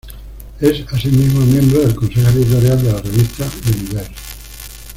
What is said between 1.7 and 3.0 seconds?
del consejo editorial de la